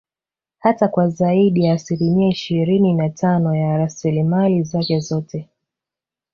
[0.59, 5.49] Hata kwa zaidi ya asilimia ishirini na Tano ya rasilimali zake zote